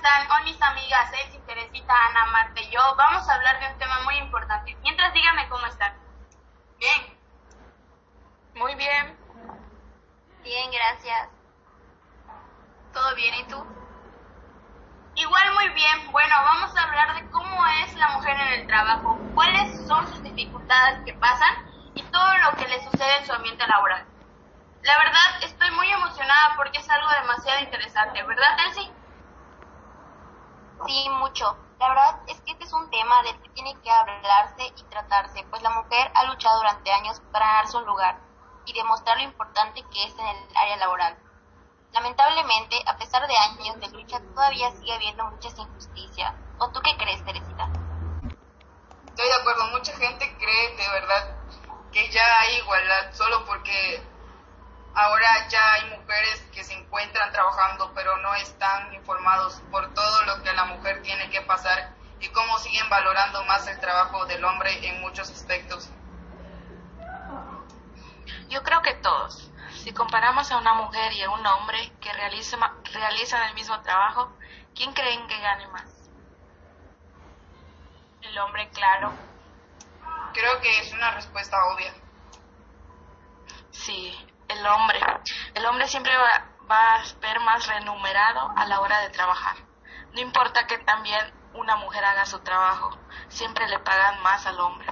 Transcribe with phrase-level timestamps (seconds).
[0.00, 0.30] están?
[0.30, 4.00] Hoy mis amigas Elsie, Teresita, Ana, Marta y yo vamos a hablar de un tema
[4.04, 4.74] muy importante.
[4.80, 5.94] Mientras díganme cómo están.
[6.78, 7.18] Bien.
[8.54, 9.18] Muy bien.
[10.42, 11.28] Bien, gracias.
[12.94, 13.62] ¿Todo bien y tú?
[15.16, 16.10] Igual muy bien.
[16.12, 20.22] Bueno, vamos a hablar de cómo es la mujer en el trabajo, cuáles son sus
[20.22, 24.06] dificultades que pasan y todo lo que le sucede en su ambiente laboral.
[24.82, 28.99] La verdad, estoy muy emocionada porque es algo demasiado interesante, ¿verdad, Elsie?
[30.86, 31.56] Sí, mucho.
[31.78, 35.44] La verdad es que este es un tema del que tiene que hablarse y tratarse,
[35.50, 38.18] pues la mujer ha luchado durante años para ganarse un lugar
[38.66, 41.18] y demostrar lo importante que es en el área laboral.
[41.92, 46.34] Lamentablemente, a pesar de años de lucha, todavía sigue habiendo muchas injusticias.
[46.58, 47.68] ¿O tú qué crees, Teresita?
[49.06, 51.36] Estoy de acuerdo, mucha gente cree de verdad
[51.92, 54.02] que ya hay igualdad solo porque
[54.94, 60.42] ahora ya hay mujeres que se encuentran trabajando pero no están informados por todo lo
[60.42, 64.86] que la mujer tiene que pasar y cómo siguen valorando más el trabajo del hombre
[64.86, 65.90] en muchos aspectos.
[68.48, 69.50] Yo creo que todos.
[69.82, 72.58] Si comparamos a una mujer y a un hombre que realiza,
[72.92, 74.36] realizan el mismo trabajo,
[74.74, 76.10] ¿quién creen que gane más?
[78.22, 79.12] El hombre, claro.
[80.34, 81.94] Creo que es una respuesta obvia.
[83.70, 84.14] Sí,
[84.50, 85.00] el hombre.
[85.54, 89.56] El hombre siempre va, a ver más remunerado a la hora de trabajar.
[90.12, 92.96] No importa que también una mujer haga su trabajo,
[93.28, 94.86] siempre le pagan más al hombre.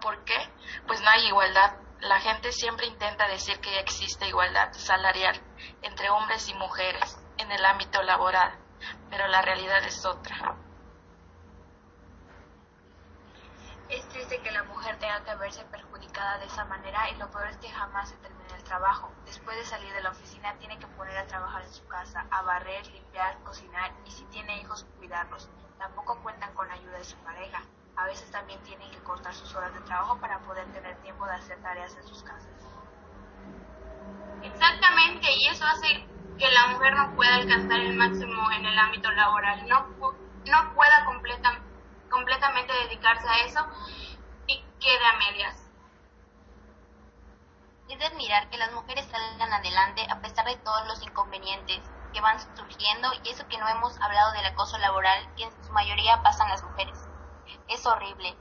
[0.00, 0.50] ¿Por qué?
[0.86, 5.40] Pues no hay igualdad la gente siempre intenta decir que existe igualdad salarial
[5.82, 8.58] entre hombres y mujeres en el ámbito laboral,
[9.10, 10.56] pero la realidad es otra.
[13.88, 17.46] Es triste que la mujer tenga que verse perjudicada de esa manera y lo peor
[17.48, 18.16] es que jamás se
[18.66, 19.10] trabajo.
[19.24, 22.42] Después de salir de la oficina tiene que poner a trabajar en su casa, a
[22.42, 25.48] barrer, limpiar, cocinar y si tiene hijos cuidarlos.
[25.78, 27.62] Tampoco cuentan con ayuda de su pareja
[27.96, 31.32] a veces también tienen que cortar sus horas de trabajo para poder tener tiempo de
[31.32, 32.52] hacer tareas en sus casas.
[34.42, 36.06] Exactamente, y eso hace
[36.38, 41.04] que la mujer no pueda alcanzar el máximo en el ámbito laboral, no, no pueda
[41.06, 41.58] completa,
[42.10, 43.66] completamente dedicarse a eso
[44.46, 45.65] y quede a medias.
[47.88, 51.80] Es de admirar que las mujeres salgan adelante a pesar de todos los inconvenientes
[52.12, 55.72] que van surgiendo y eso que no hemos hablado del acoso laboral que en su
[55.72, 56.98] mayoría pasan las mujeres
[57.68, 58.36] es horrible.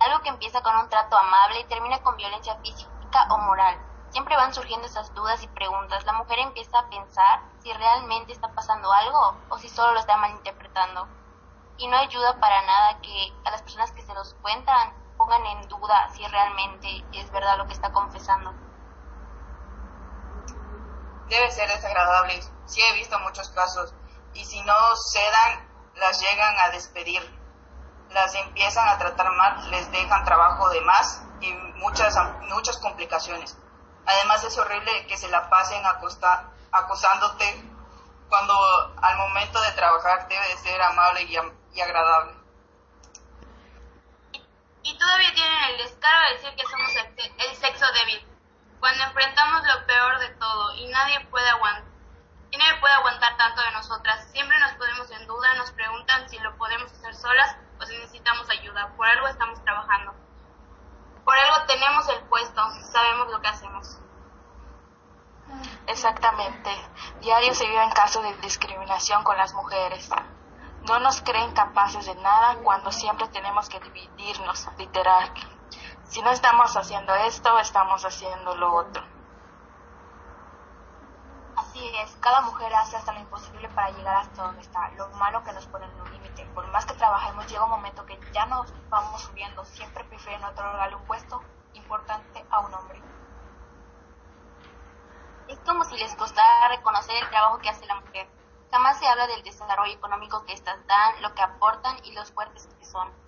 [0.00, 3.78] Algo que empieza con un trato amable y termina con violencia física o moral.
[4.10, 6.04] Siempre van surgiendo esas dudas y preguntas.
[6.04, 10.16] La mujer empieza a pensar si realmente está pasando algo o si solo lo está
[10.16, 11.08] malinterpretando.
[11.78, 15.68] Y no ayuda para nada que a las personas que se los cuentan pongan en
[15.68, 18.52] duda si realmente es verdad lo que está confesando.
[21.28, 22.40] Debe ser desagradable.
[22.66, 23.94] Sí he visto muchos casos.
[24.34, 24.74] Y si no
[25.12, 27.44] cedan, las llegan a despedir
[28.14, 33.56] las empiezan a tratar mal, les dejan trabajo de más y muchas, muchas complicaciones.
[34.06, 37.70] Además es horrible que se la pasen acosta, acosándote
[38.28, 38.54] cuando
[39.02, 41.36] al momento de trabajar debe de ser amable y,
[41.74, 42.34] y agradable.
[44.82, 48.23] Y, todavía tienen el descaro de decir que somos el, el sexo débil,
[48.94, 51.92] cuando enfrentamos lo peor de todo y nadie puede aguantar.
[52.52, 54.28] Y nadie puede aguantar tanto de nosotras.
[54.30, 58.48] Siempre nos ponemos en duda, nos preguntan si lo podemos hacer solas o si necesitamos
[58.50, 58.92] ayuda.
[58.96, 60.14] Por algo estamos trabajando.
[61.24, 62.62] Por algo tenemos el puesto,
[62.92, 63.98] sabemos lo que hacemos.
[65.88, 66.70] Exactamente.
[67.20, 70.08] Diario se viven casos de discriminación con las mujeres.
[70.86, 75.32] No nos creen capaces de nada cuando siempre tenemos que dividirnos, literal.
[76.14, 79.02] Si no estamos haciendo esto, estamos haciendo lo otro.
[81.56, 84.90] Así es, cada mujer hace hasta lo imposible para llegar hasta donde está.
[84.90, 86.46] Lo malo que nos ponen un límite.
[86.54, 89.64] Por más que trabajemos, llega un momento que ya nos vamos subiendo.
[89.64, 91.42] Siempre prefieren otorgarle un puesto
[91.72, 93.02] importante a un hombre.
[95.48, 98.28] Es como si les costara reconocer el trabajo que hace la mujer.
[98.70, 102.68] Jamás se habla del desarrollo económico que estas dan, lo que aportan y los fuertes
[102.78, 103.24] que son.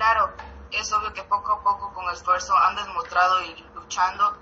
[0.00, 0.32] Claro,
[0.72, 4.36] es obvio que poco a poco con esfuerzo han demostrado y luchando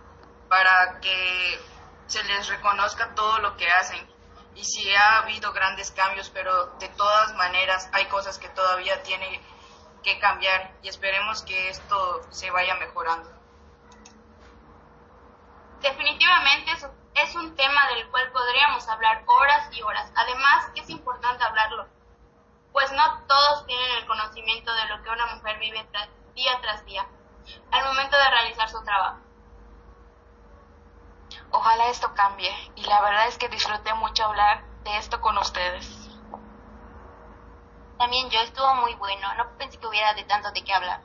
[0.49, 1.61] para que
[2.07, 4.07] se les reconozca todo lo que hacen.
[4.55, 9.41] Y sí ha habido grandes cambios, pero de todas maneras hay cosas que todavía tienen
[10.03, 13.31] que cambiar y esperemos que esto se vaya mejorando.
[15.81, 16.73] Definitivamente
[17.15, 20.11] es, un tema del cual podríamos hablar horas y horas.
[20.17, 21.87] Además, es importante hablarlo,
[22.79, 25.85] pues no todos tienen el conocimiento de lo que una mujer vive
[26.37, 27.05] día tras día
[27.73, 29.19] al momento de realizar su trabajo.
[31.51, 35.89] Ojalá esto cambie y la verdad es que disfruté mucho hablar de esto con ustedes.
[37.99, 41.01] También yo estuvo muy bueno, no pensé que hubiera de tanto de qué hablar.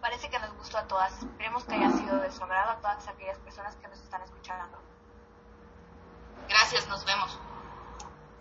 [0.00, 1.12] Parece que nos gustó a todas.
[1.24, 4.78] Esperemos que haya sido de su agrado a todas aquellas personas que nos están escuchando.
[6.48, 7.49] Gracias, nos vemos.